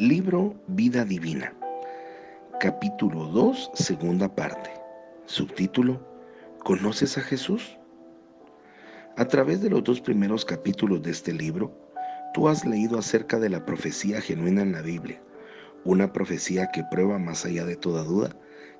[0.00, 1.52] Libro Vida Divina,
[2.60, 4.70] capítulo 2, segunda parte.
[5.26, 6.00] Subtítulo,
[6.62, 7.76] ¿Conoces a Jesús?
[9.16, 11.76] A través de los dos primeros capítulos de este libro,
[12.32, 15.20] tú has leído acerca de la profecía genuina en la Biblia,
[15.84, 18.30] una profecía que prueba más allá de toda duda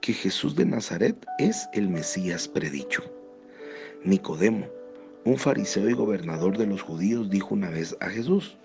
[0.00, 3.02] que Jesús de Nazaret es el Mesías predicho.
[4.02, 4.66] Nicodemo,
[5.26, 8.56] un fariseo y gobernador de los judíos, dijo una vez a Jesús,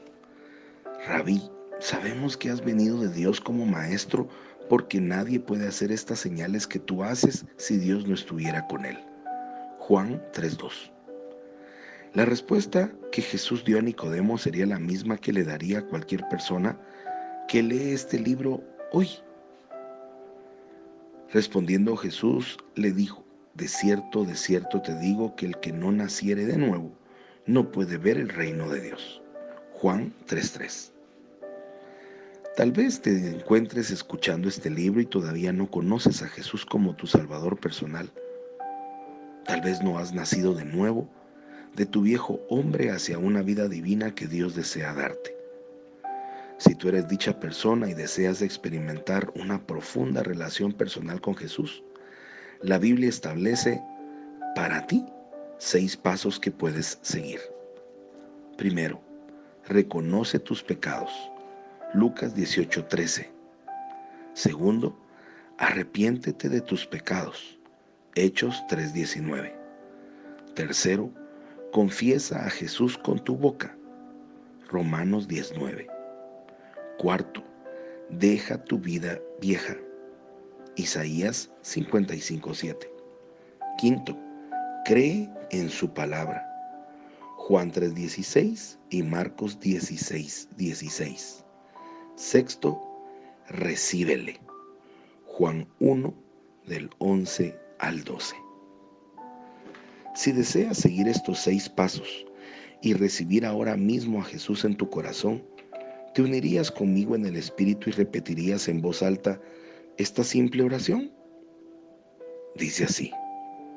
[1.05, 1.41] Rabí,
[1.79, 4.27] Sabemos que has venido de Dios como maestro
[4.67, 8.97] porque nadie puede hacer estas señales que tú haces si Dios no estuviera con él.
[9.79, 10.91] Juan 3.2.
[12.13, 16.27] La respuesta que Jesús dio a Nicodemo sería la misma que le daría a cualquier
[16.29, 16.79] persona
[17.47, 19.09] que lee este libro hoy.
[21.31, 23.23] Respondiendo Jesús le dijo,
[23.53, 26.91] de cierto, de cierto te digo que el que no naciere de nuevo
[27.45, 29.21] no puede ver el reino de Dios.
[29.73, 30.96] Juan 3.3.
[32.57, 37.05] Tal vez te encuentres escuchando este libro y todavía no conoces a Jesús como tu
[37.05, 38.11] Salvador personal.
[39.45, 41.07] Tal vez no has nacido de nuevo
[41.75, 45.37] de tu viejo hombre hacia una vida divina que Dios desea darte.
[46.57, 51.83] Si tú eres dicha persona y deseas experimentar una profunda relación personal con Jesús,
[52.63, 53.79] la Biblia establece
[54.55, 55.05] para ti
[55.59, 57.39] seis pasos que puedes seguir.
[58.57, 58.99] Primero,
[59.67, 61.11] reconoce tus pecados.
[61.97, 63.27] Lucas 18:13.
[64.35, 64.95] Segundo,
[65.57, 67.59] arrepiéntete de tus pecados.
[68.13, 69.51] Hechos 3:19.
[70.53, 71.11] Tercero,
[71.71, 73.75] confiesa a Jesús con tu boca.
[74.69, 75.87] Romanos 19.
[76.99, 77.43] Cuarto,
[78.11, 79.75] deja tu vida vieja.
[80.75, 82.91] Isaías 55:7.
[83.79, 84.15] Quinto,
[84.85, 86.45] cree en su palabra.
[87.37, 91.46] Juan 3:16 y Marcos 16:16.
[92.17, 92.81] Sexto,
[93.47, 94.39] recíbele.
[95.27, 96.15] Juan 1
[96.65, 98.35] del 11 al 12.
[100.15, 102.25] Si deseas seguir estos seis pasos
[102.81, 105.43] y recibir ahora mismo a Jesús en tu corazón,
[106.15, 109.39] ¿te unirías conmigo en el Espíritu y repetirías en voz alta
[109.97, 111.11] esta simple oración?
[112.55, 113.11] Dice así,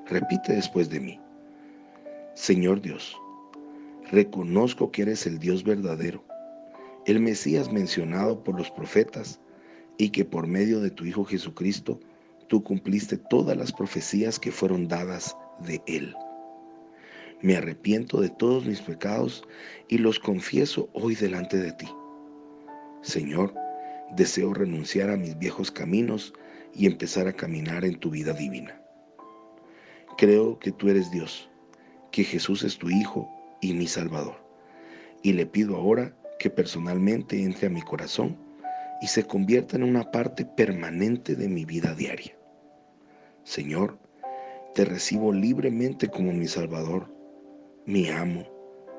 [0.07, 1.21] repite después de mí.
[2.33, 3.15] Señor Dios,
[4.11, 6.25] reconozco que eres el Dios verdadero
[7.07, 9.41] el Mesías mencionado por los profetas
[9.99, 11.99] y que por medio de tu Hijo Jesucristo
[12.49, 16.15] tú cumpliste todas las profecías que fueron dadas de Él.
[17.43, 19.45] Me arrepiento de todos mis pecados
[19.89, 21.89] y los confieso hoy delante de ti.
[23.03, 23.55] Señor,
[24.15, 26.35] deseo renunciar a mis viejos caminos
[26.75, 28.81] y empezar a caminar en tu vida divina.
[30.19, 31.49] Creo que tú eres Dios,
[32.13, 33.29] que Jesús es tu Hijo
[33.63, 34.37] y mi Salvador.
[35.23, 38.35] Y le pido ahora que personalmente entre a mi corazón
[39.03, 42.35] y se convierta en una parte permanente de mi vida diaria.
[43.45, 43.99] Señor,
[44.75, 47.13] te recibo libremente como mi Salvador,
[47.85, 48.47] mi amo,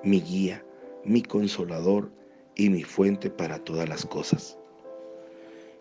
[0.04, 0.64] mi guía,
[1.04, 2.12] mi consolador
[2.56, 4.56] y mi fuente para todas las cosas.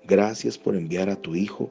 [0.04, 1.70] Gracias por enviar a tu Hijo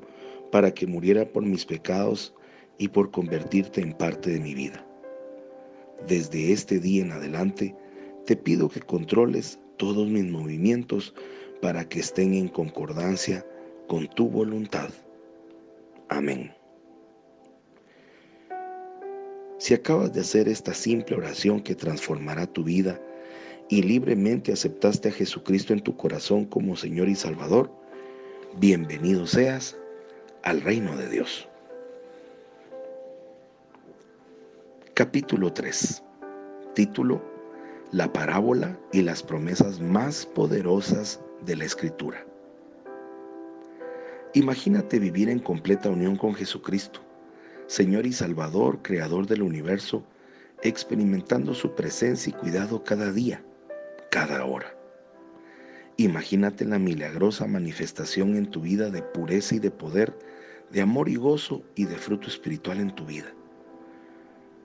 [0.51, 2.35] para que muriera por mis pecados
[2.77, 4.85] y por convertirte en parte de mi vida.
[6.07, 7.75] Desde este día en adelante,
[8.27, 11.16] te pido que controles todos mis movimientos
[11.62, 13.45] para que estén en concordancia
[13.88, 14.90] con tu voluntad.
[16.09, 16.53] Amén.
[19.57, 23.01] Si acabas de hacer esta simple oración que transformará tu vida
[23.69, 27.72] y libremente aceptaste a Jesucristo en tu corazón como Señor y Salvador,
[28.57, 29.78] bienvenido seas
[30.44, 31.47] al reino de Dios.
[34.94, 36.03] Capítulo 3.
[36.73, 37.28] Título
[37.91, 42.23] la parábola y las promesas más poderosas de la Escritura.
[44.33, 47.01] Imagínate vivir en completa unión con Jesucristo,
[47.66, 50.03] Señor y Salvador, Creador del universo,
[50.61, 53.44] experimentando su presencia y cuidado cada día,
[54.11, 54.75] cada hora.
[55.97, 60.15] Imagínate la milagrosa manifestación en tu vida de pureza y de poder,
[60.69, 63.33] de amor y gozo y de fruto espiritual en tu vida.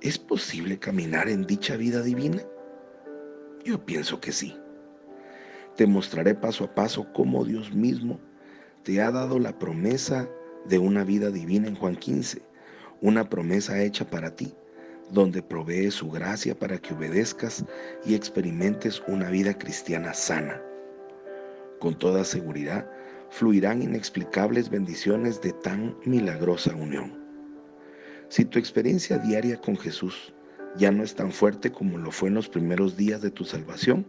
[0.02, 2.42] ¿Es posible caminar en dicha vida divina?
[3.64, 4.54] Yo pienso que sí.
[5.74, 8.20] Te mostraré paso a paso cómo Dios mismo
[8.82, 10.28] te ha dado la promesa
[10.66, 12.42] de una vida divina en Juan 15,
[13.00, 14.54] una promesa hecha para ti,
[15.10, 17.64] donde provee su gracia para que obedezcas
[18.04, 20.60] y experimentes una vida cristiana sana.
[21.80, 22.86] Con toda seguridad,
[23.30, 27.18] fluirán inexplicables bendiciones de tan milagrosa unión.
[28.28, 30.33] Si tu experiencia diaria con Jesús
[30.76, 34.06] ya no es tan fuerte como lo fue en los primeros días de tu salvación,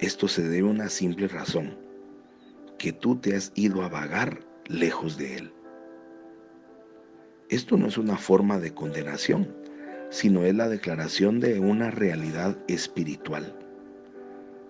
[0.00, 1.76] esto se debe a una simple razón.
[2.78, 5.52] que tú te has ido a vagar lejos de Él.
[7.50, 9.54] Esto no es una forma de condenación,
[10.08, 13.54] sino es la declaración de una realidad espiritual.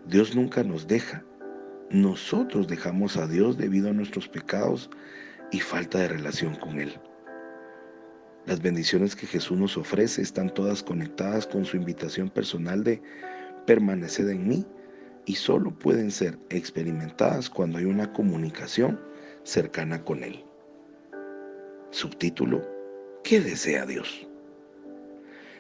[0.06, 1.22] Dios nunca nos deja.
[1.90, 4.90] Nosotros dejamos a Dios debido a nuestros pecados
[5.52, 6.98] y falta de relación con Él.
[8.50, 13.00] Las bendiciones que Jesús nos ofrece están todas conectadas con su invitación personal de
[13.64, 14.66] permanecer en mí
[15.24, 18.98] y solo pueden ser experimentadas cuando hay una comunicación
[19.44, 20.44] cercana con Él.
[21.92, 22.68] Subtítulo,
[23.22, 24.26] ¿qué desea Dios?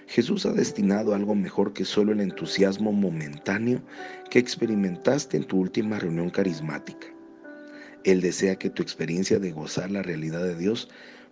[0.08, 3.80] Jesús ha destinado algo mejor que solo el entusiasmo momentáneo
[4.30, 7.06] que experimentaste en tu última reunión carismática.
[8.02, 10.88] Él desea que tu experiencia de gozar la realidad de Dios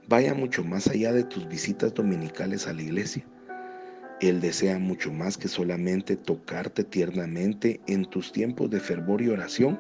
[0.09, 3.25] vaya mucho más allá de tus visitas dominicales a la iglesia.
[4.21, 9.79] Él desea mucho más que solamente tocarte tiernamente en tus tiempos de fervor y oración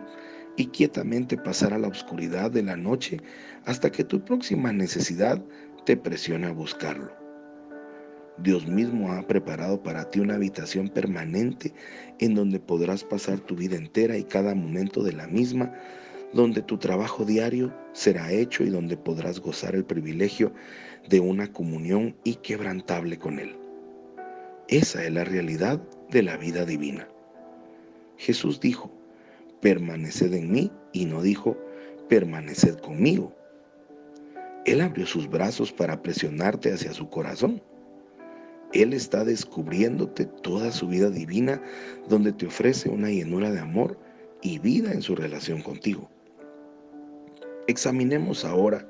[0.56, 3.18] y quietamente pasar a la oscuridad de la noche
[3.64, 5.42] hasta que tu próxima necesidad
[5.84, 7.10] te presione a buscarlo.
[8.40, 11.74] Dios mismo ha preparado para ti una habitación permanente
[12.20, 15.72] en donde podrás pasar tu vida entera y cada momento de la misma
[16.32, 20.52] donde tu trabajo diario será hecho y donde podrás gozar el privilegio
[21.08, 23.56] de una comunión inquebrantable con Él.
[24.68, 25.80] Esa es la realidad
[26.10, 27.08] de la vida divina.
[28.18, 28.90] Jesús dijo,
[29.60, 31.56] permaneced en mí y no dijo,
[32.08, 33.34] permaneced conmigo.
[34.66, 37.62] Él abrió sus brazos para presionarte hacia su corazón.
[38.74, 41.62] Él está descubriéndote toda su vida divina
[42.08, 43.98] donde te ofrece una llenura de amor
[44.42, 46.10] y vida en su relación contigo.
[47.68, 48.88] Examinemos ahora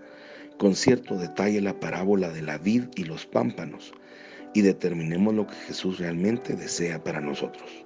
[0.57, 3.93] con cierto detalle la parábola de la vid y los pámpanos
[4.55, 7.85] y determinemos lo que Jesús realmente desea para nosotros.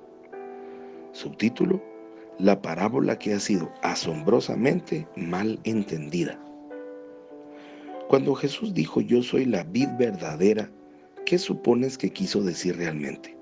[1.12, 1.82] Subtítulo,
[2.38, 6.38] la parábola que ha sido asombrosamente mal entendida.
[8.08, 10.70] Cuando Jesús dijo yo soy la vid verdadera,
[11.24, 13.34] ¿qué supones que quiso decir realmente?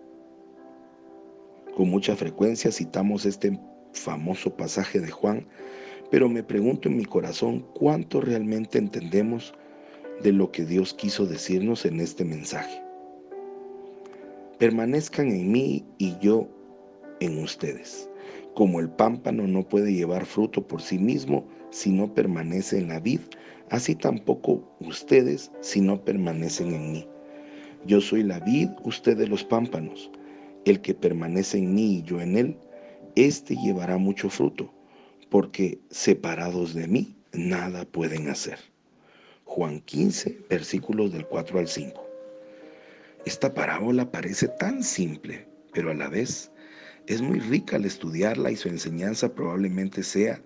[1.76, 3.58] Con mucha frecuencia citamos este
[3.92, 5.48] famoso pasaje de Juan
[6.10, 9.54] pero me pregunto en mi corazón cuánto realmente entendemos
[10.22, 12.82] de lo que Dios quiso decirnos en este mensaje.
[14.58, 16.48] Permanezcan en mí y yo
[17.20, 18.10] en ustedes.
[18.54, 22.98] Como el pámpano no puede llevar fruto por sí mismo si no permanece en la
[22.98, 23.20] vid,
[23.70, 27.06] así tampoco ustedes si no permanecen en mí.
[27.86, 30.10] Yo soy la vid, ustedes los pámpanos.
[30.66, 32.56] El que permanece en mí y yo en él,
[33.14, 34.70] éste llevará mucho fruto
[35.30, 38.58] porque separados de mí nada pueden hacer.
[39.44, 42.06] Juan 15, versículos del 4 al 5.
[43.24, 46.50] Esta parábola parece tan simple, pero a la vez
[47.06, 50.42] es muy rica al estudiarla y su enseñanza probablemente sea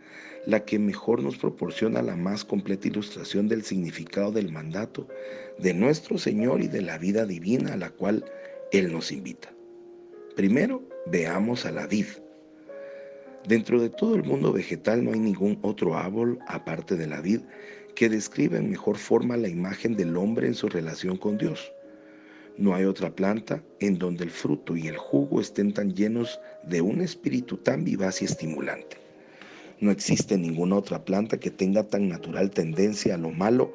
[0.47, 5.09] la que mejor nos proporciona la más completa ilustración del significado del mandato
[5.59, 8.25] de nuestro Señor y de la vida divina a la cual
[8.73, 9.53] Él nos invita.
[10.37, 12.07] Primero, veamos a la vid,
[13.47, 17.41] Dentro de todo el mundo vegetal no hay ningún otro árbol, aparte de la vid,
[17.95, 21.71] que describa en mejor forma la imagen del hombre en su relación con Dios.
[22.57, 26.81] No hay otra planta en donde el fruto y el jugo estén tan llenos de
[26.81, 28.97] un espíritu tan vivaz y estimulante.
[29.79, 33.75] No existe ninguna otra planta que tenga tan natural tendencia a lo malo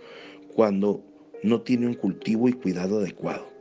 [0.55, 1.03] cuando
[1.43, 3.58] no tiene un cultivo y cuidado adecuado.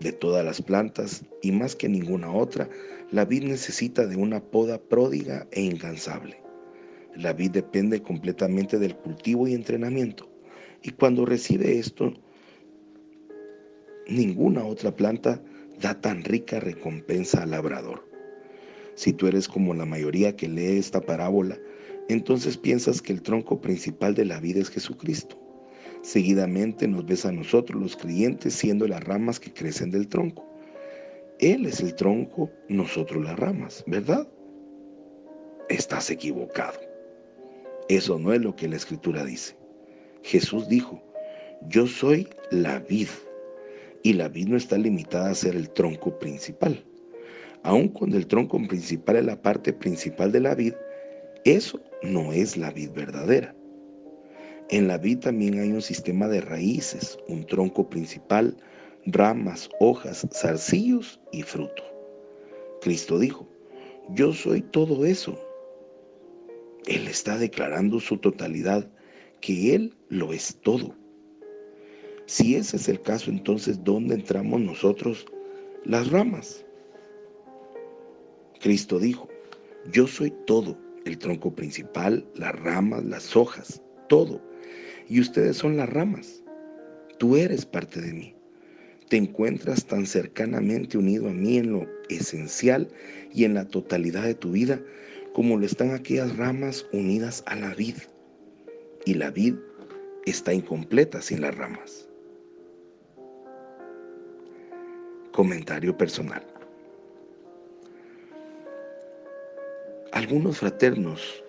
[0.00, 2.68] De todas las plantas, y más que ninguna otra,
[3.10, 6.42] la vid necesita de una poda pródiga e incansable.
[7.14, 10.28] La vid depende completamente del cultivo y entrenamiento,
[10.82, 12.12] y cuando recibe esto,
[14.06, 15.42] ninguna otra planta
[15.80, 18.06] da tan rica recompensa al labrador.
[18.94, 21.58] Si tú eres como la mayoría que lee esta parábola,
[22.08, 25.45] entonces piensas que el tronco principal de la vida es Jesucristo.
[26.06, 30.48] Seguidamente nos ves a nosotros los creyentes siendo las ramas que crecen del tronco.
[31.40, 34.24] Él es el tronco, nosotros las ramas, ¿verdad?
[35.68, 36.78] Estás equivocado.
[37.88, 39.56] Eso no es lo que la escritura dice.
[40.22, 41.02] Jesús dijo,
[41.68, 43.08] yo soy la vid.
[44.04, 46.84] Y la vid no está limitada a ser el tronco principal.
[47.64, 50.74] Aun cuando el tronco principal es la parte principal de la vid,
[51.44, 53.55] eso no es la vid verdadera.
[54.68, 58.56] En la vid también hay un sistema de raíces, un tronco principal,
[59.06, 61.84] ramas, hojas, zarcillos y fruto.
[62.80, 63.48] Cristo dijo,
[64.10, 65.38] yo soy todo eso.
[66.86, 68.90] Él está declarando su totalidad,
[69.40, 70.94] que Él lo es todo.
[72.26, 75.26] Si ese es el caso, entonces, ¿dónde entramos nosotros
[75.84, 76.64] las ramas?
[78.60, 79.28] Cristo dijo,
[79.92, 84.40] yo soy todo el tronco principal, las ramas, las hojas, todo.
[85.08, 86.42] Y ustedes son las ramas.
[87.18, 88.34] Tú eres parte de mí.
[89.08, 92.88] Te encuentras tan cercanamente unido a mí en lo esencial
[93.32, 94.80] y en la totalidad de tu vida
[95.32, 97.96] como lo están aquellas ramas unidas a la vid.
[99.04, 99.54] Y la vid
[100.24, 102.08] está incompleta sin las ramas.
[105.32, 106.42] Comentario personal.
[110.12, 111.44] Algunos fraternos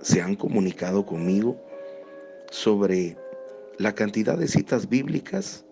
[0.00, 1.60] se han comunicado conmigo
[2.50, 3.16] sobre
[3.78, 5.64] la cantidad de citas bíblicas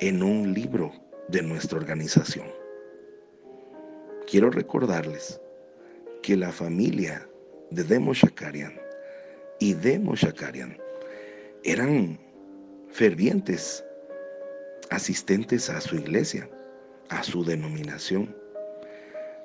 [0.00, 0.92] en un libro
[1.28, 2.46] de nuestra organización.
[4.26, 5.40] Quiero recordarles
[6.22, 7.28] que la familia
[7.70, 8.80] de Demo Shakarian
[9.58, 10.78] y Demo Shakarian
[11.64, 12.18] eran
[12.90, 13.84] fervientes
[14.90, 16.48] asistentes a su iglesia,
[17.08, 18.34] a su denominación,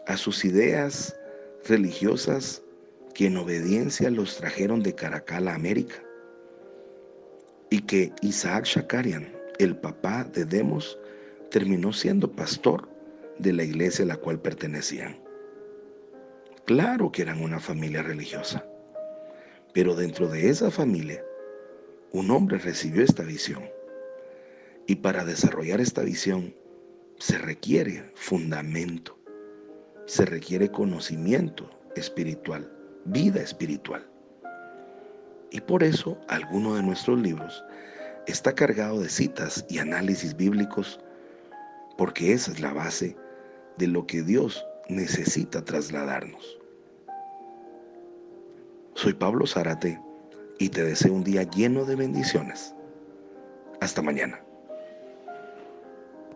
[0.08, 1.16] a sus ideas
[1.66, 2.62] religiosas
[3.14, 6.02] que en obediencia los trajeron de Caracal a América
[7.72, 11.00] y que Isaac Shakarian, el papá de Demos,
[11.50, 12.88] terminó siendo pastor
[13.40, 15.18] de la iglesia a la cual pertenecían.
[16.66, 18.66] Claro que eran una familia religiosa,
[19.74, 21.24] pero dentro de esa familia
[22.12, 23.64] un hombre recibió esta visión
[24.86, 26.54] y para desarrollar esta visión
[27.20, 29.18] se requiere fundamento,
[30.08, 32.70] se requiere conocimiento espiritual,
[33.06, 34.11] vida espiritual.
[35.52, 37.64] Y por eso alguno de nuestros libros
[38.26, 41.00] está cargado de citas y análisis bíblicos,
[41.98, 43.16] porque esa es la base
[43.78, 46.58] de lo que Dios necesita trasladarnos.
[48.96, 50.00] Soy Pablo Zárate
[50.58, 52.74] y te deseo un día lleno de bendiciones.
[53.82, 54.40] Hasta mañana.